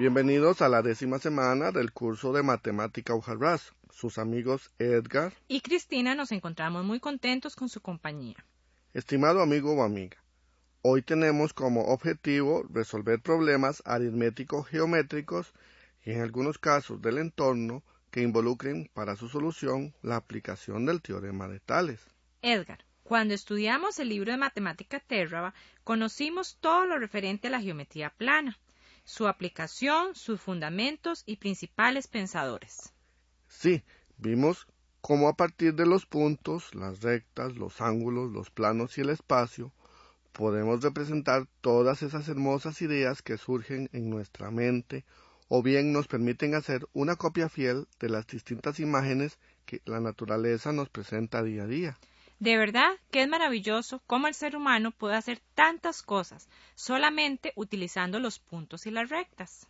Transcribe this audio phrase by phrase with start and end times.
[0.00, 3.74] Bienvenidos a la décima semana del curso de Matemática Ujarras.
[3.90, 8.42] Sus amigos Edgar y Cristina nos encontramos muy contentos con su compañía.
[8.94, 10.16] Estimado amigo o amiga,
[10.80, 15.52] hoy tenemos como objetivo resolver problemas aritméticos geométricos
[16.02, 21.46] y en algunos casos del entorno que involucren para su solución la aplicación del teorema
[21.46, 22.00] de Tales.
[22.40, 25.52] Edgar, cuando estudiamos el libro de matemática Terraba,
[25.84, 28.58] conocimos todo lo referente a la geometría plana
[29.10, 32.92] su aplicación, sus fundamentos y principales pensadores.
[33.48, 33.82] Sí,
[34.18, 34.68] vimos
[35.00, 39.72] cómo a partir de los puntos, las rectas, los ángulos, los planos y el espacio,
[40.30, 45.04] podemos representar todas esas hermosas ideas que surgen en nuestra mente
[45.48, 50.72] o bien nos permiten hacer una copia fiel de las distintas imágenes que la naturaleza
[50.72, 51.98] nos presenta día a día.
[52.40, 58.18] De verdad que es maravilloso cómo el ser humano puede hacer tantas cosas solamente utilizando
[58.18, 59.68] los puntos y las rectas.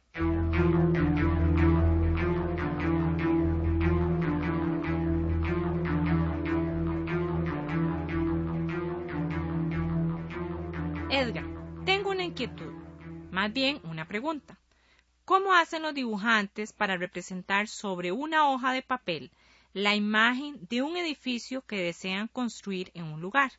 [11.11, 11.45] Edgar,
[11.85, 12.73] tengo una inquietud,
[13.33, 14.57] más bien una pregunta.
[15.25, 19.33] ¿Cómo hacen los dibujantes para representar sobre una hoja de papel
[19.73, 23.53] la imagen de un edificio que desean construir en un lugar.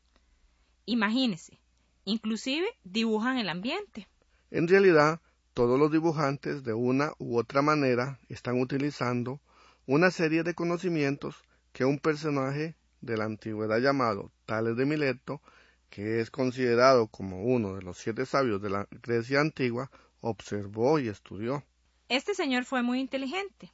[0.86, 1.60] Imagínese,
[2.04, 4.08] inclusive dibujan el ambiente.
[4.50, 5.22] En realidad,
[5.54, 9.40] todos los dibujantes de una u otra manera están utilizando
[9.86, 11.36] una serie de conocimientos
[11.72, 15.42] que un personaje de la antigüedad llamado Tales de Mileto,
[15.90, 19.90] que es considerado como uno de los siete sabios de la Grecia antigua,
[20.20, 21.64] observó y estudió.
[22.10, 23.72] Este señor fue muy inteligente.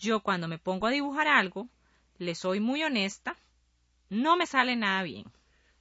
[0.00, 1.68] Yo cuando me pongo a dibujar algo,
[2.16, 3.36] le soy muy honesta,
[4.08, 5.30] no me sale nada bien.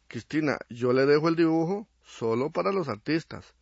[0.10, 3.54] Cristina, yo le dejo el dibujo solo para los artistas.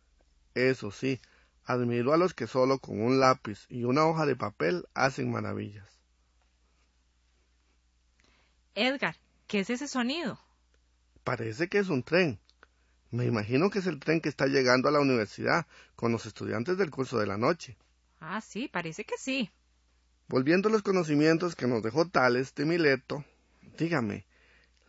[0.54, 1.20] Eso sí,
[1.64, 5.86] admiro a los que solo con un lápiz y una hoja de papel hacen maravillas.
[8.74, 9.14] Edgar,
[9.46, 10.40] ¿qué es ese sonido?
[11.22, 12.40] Parece que es un tren.
[13.12, 16.78] Me imagino que es el tren que está llegando a la universidad con los estudiantes
[16.78, 17.76] del curso de la noche.
[18.18, 19.52] Ah, sí, parece que sí.
[20.28, 23.24] Volviendo a los conocimientos que nos dejó Tales de Mileto,
[23.78, 24.26] dígame,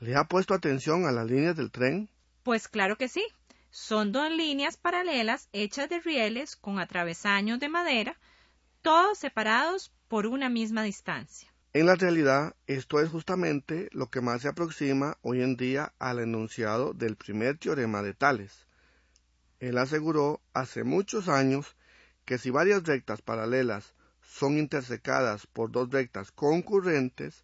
[0.01, 2.09] ¿le ha puesto atención a las líneas del tren?
[2.43, 3.23] Pues claro que sí.
[3.71, 8.17] Son dos líneas paralelas hechas de rieles con atravesaños de madera,
[8.81, 11.49] todos separados por una misma distancia.
[11.71, 16.19] En la realidad, esto es justamente lo que más se aproxima hoy en día al
[16.19, 18.65] enunciado del primer teorema de Tales.
[19.61, 21.77] Él aseguró hace muchos años
[22.25, 23.93] que si varias rectas paralelas
[24.29, 27.43] son intersecadas por dos rectas concurrentes,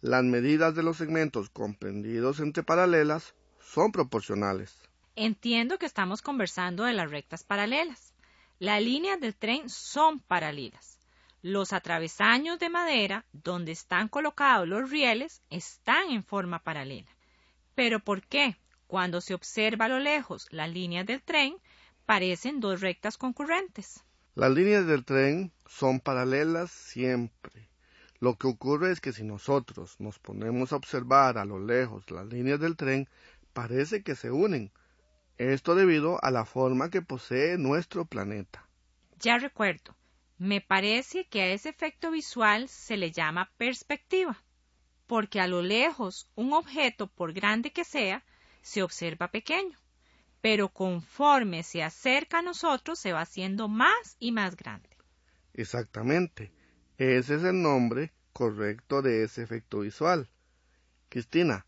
[0.00, 4.76] las medidas de los segmentos comprendidos entre paralelas son proporcionales.
[5.14, 8.14] Entiendo que estamos conversando de las rectas paralelas.
[8.58, 10.98] Las líneas del tren son paralelas.
[11.42, 17.14] Los atravesaños de madera donde están colocados los rieles están en forma paralela.
[17.74, 18.56] Pero ¿por qué?
[18.86, 21.56] Cuando se observa a lo lejos las líneas del tren,
[22.06, 24.02] parecen dos rectas concurrentes.
[24.36, 27.70] Las líneas del tren son paralelas siempre.
[28.20, 32.26] Lo que ocurre es que si nosotros nos ponemos a observar a lo lejos las
[32.26, 33.08] líneas del tren,
[33.54, 34.70] parece que se unen.
[35.38, 38.68] Esto debido a la forma que posee nuestro planeta.
[39.20, 39.96] Ya recuerdo.
[40.36, 44.44] Me parece que a ese efecto visual se le llama perspectiva,
[45.06, 48.22] porque a lo lejos un objeto, por grande que sea,
[48.60, 49.78] se observa pequeño
[50.46, 54.88] pero conforme se acerca a nosotros se va haciendo más y más grande.
[55.54, 56.52] Exactamente.
[56.98, 60.30] Ese es el nombre correcto de ese efecto visual.
[61.08, 61.66] Cristina,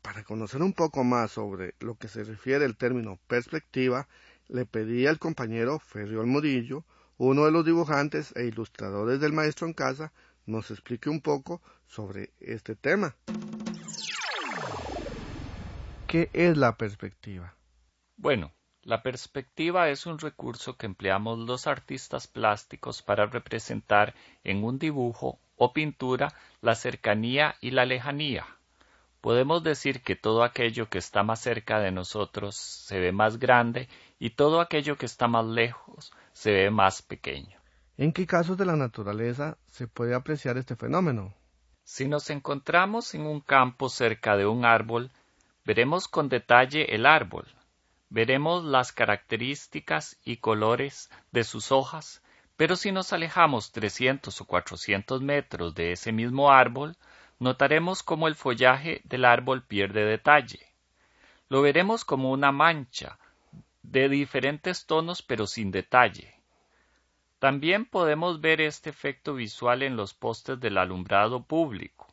[0.00, 4.08] para conocer un poco más sobre lo que se refiere el término perspectiva,
[4.48, 6.82] le pedí al compañero Ferriol Murillo,
[7.18, 10.14] uno de los dibujantes e ilustradores del maestro en casa,
[10.46, 13.16] nos explique un poco sobre este tema.
[16.06, 17.54] ¿Qué es la perspectiva?
[18.16, 18.52] Bueno,
[18.82, 24.14] la perspectiva es un recurso que empleamos los artistas plásticos para representar
[24.44, 28.46] en un dibujo o pintura la cercanía y la lejanía.
[29.20, 33.88] Podemos decir que todo aquello que está más cerca de nosotros se ve más grande
[34.18, 37.58] y todo aquello que está más lejos se ve más pequeño.
[37.96, 41.32] ¿En qué casos de la naturaleza se puede apreciar este fenómeno?
[41.84, 45.10] Si nos encontramos en un campo cerca de un árbol,
[45.64, 47.46] veremos con detalle el árbol,
[48.14, 52.22] veremos las características y colores de sus hojas,
[52.56, 56.96] pero si nos alejamos 300 o 400 metros de ese mismo árbol,
[57.40, 60.60] notaremos cómo el follaje del árbol pierde detalle.
[61.48, 63.18] Lo veremos como una mancha,
[63.82, 66.40] de diferentes tonos pero sin detalle.
[67.40, 72.06] También podemos ver este efecto visual en los postes del alumbrado público.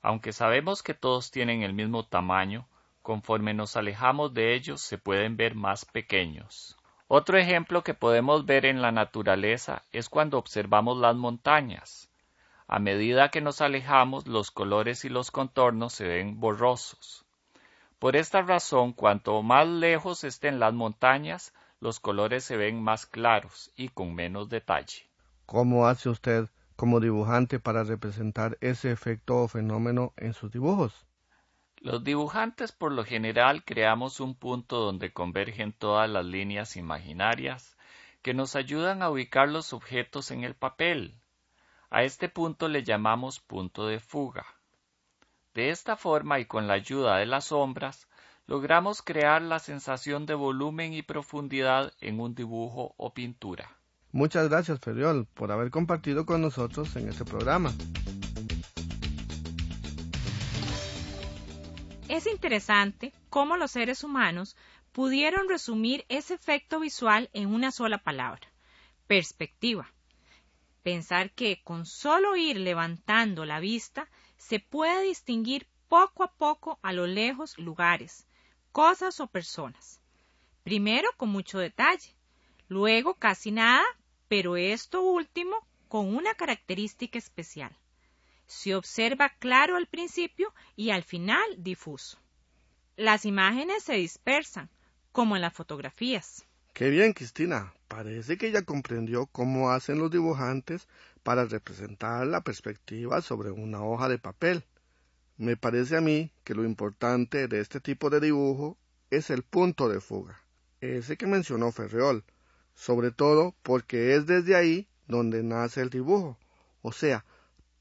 [0.00, 2.66] Aunque sabemos que todos tienen el mismo tamaño,
[3.04, 6.78] conforme nos alejamos de ellos se pueden ver más pequeños.
[7.06, 12.08] Otro ejemplo que podemos ver en la naturaleza es cuando observamos las montañas.
[12.66, 17.26] A medida que nos alejamos, los colores y los contornos se ven borrosos.
[17.98, 23.70] Por esta razón, cuanto más lejos estén las montañas, los colores se ven más claros
[23.76, 25.10] y con menos detalle.
[25.44, 31.06] ¿Cómo hace usted como dibujante para representar ese efecto o fenómeno en sus dibujos?
[31.84, 37.76] Los dibujantes por lo general creamos un punto donde convergen todas las líneas imaginarias
[38.22, 41.14] que nos ayudan a ubicar los objetos en el papel.
[41.90, 44.46] A este punto le llamamos punto de fuga.
[45.52, 48.08] De esta forma y con la ayuda de las sombras,
[48.46, 53.76] logramos crear la sensación de volumen y profundidad en un dibujo o pintura.
[54.10, 57.74] Muchas gracias, Feriol, por haber compartido con nosotros en este programa.
[62.44, 64.54] Interesante cómo los seres humanos
[64.92, 68.46] pudieron resumir ese efecto visual en una sola palabra,
[69.06, 69.90] perspectiva.
[70.82, 76.92] Pensar que con solo ir levantando la vista se puede distinguir poco a poco a
[76.92, 78.26] lo lejos lugares,
[78.72, 80.02] cosas o personas.
[80.64, 82.14] Primero con mucho detalle,
[82.68, 83.86] luego casi nada,
[84.28, 87.74] pero esto último con una característica especial.
[88.46, 92.18] Se observa claro al principio y al final difuso.
[92.96, 94.70] Las imágenes se dispersan,
[95.10, 96.46] como en las fotografías.
[96.72, 97.74] Qué bien, Cristina.
[97.88, 100.86] Parece que ya comprendió cómo hacen los dibujantes
[101.24, 104.64] para representar la perspectiva sobre una hoja de papel.
[105.36, 108.78] Me parece a mí que lo importante de este tipo de dibujo
[109.10, 110.40] es el punto de fuga,
[110.80, 112.22] ese que mencionó Ferreol,
[112.74, 116.38] sobre todo porque es desde ahí donde nace el dibujo,
[116.82, 117.24] o sea,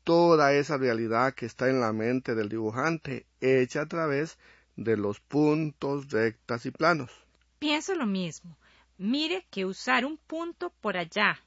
[0.04, 4.38] toda esa realidad que está en la mente del dibujante hecha a través
[4.76, 7.12] de los puntos, rectas y planos.
[7.60, 8.58] Pienso lo mismo.
[8.98, 11.40] Mire que usar un punto por allá,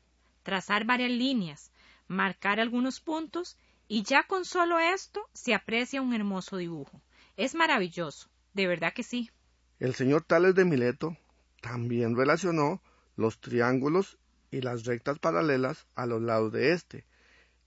[0.43, 1.71] trazar varias líneas,
[2.09, 3.57] marcar algunos puntos
[3.89, 7.01] y ya con solo esto se aprecia un hermoso dibujo.
[7.37, 9.31] Es maravilloso, de verdad que sí.
[9.79, 11.17] El señor Tales de Mileto
[11.61, 12.81] también relacionó
[13.17, 14.19] los triángulos
[14.51, 17.05] y las rectas paralelas a los lados de este.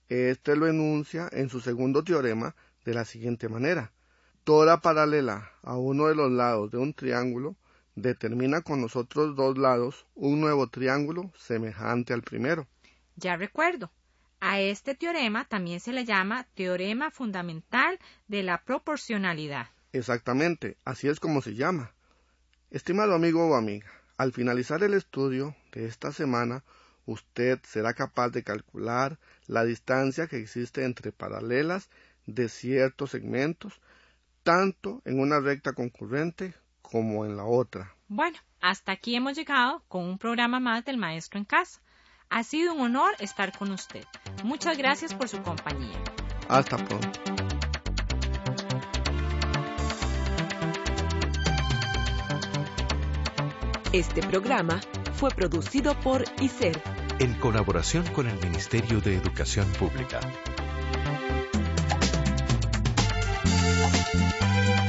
[0.08, 3.92] Este lo enuncia en su segundo teorema de la siguiente manera.
[4.50, 7.56] Toda paralela a uno de los lados de un triángulo
[7.94, 12.68] determina con los otros dos lados un nuevo triángulo semejante al primero.
[13.16, 13.92] Ya recuerdo.
[14.40, 19.68] A este teorema también se le llama teorema fundamental de la proporcionalidad.
[19.94, 21.94] Exactamente, así es como se llama.
[22.72, 26.64] Estimado amigo o amiga, al finalizar el estudio de esta semana,
[27.06, 31.92] usted será capaz de calcular la distancia que existe entre paralelas
[32.26, 33.80] de ciertos segmentos,
[34.44, 37.94] tanto en una recta concurrente como en la otra.
[38.08, 41.82] Bueno, hasta aquí hemos llegado con un programa más del Maestro en Casa.
[42.30, 44.06] Ha sido un honor estar con usted.
[44.44, 45.98] Muchas gracias por su compañía.
[46.48, 47.20] Hasta pronto.
[53.92, 54.80] Este programa
[55.14, 56.80] fue producido por ICER
[57.20, 60.22] en colaboración con el Ministerio de Educación Pública.
[64.12, 64.89] Thank